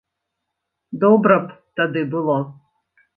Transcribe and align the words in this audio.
Добра 1.03 1.37
б 1.43 1.53
тады 1.81 2.01
было. 2.17 2.39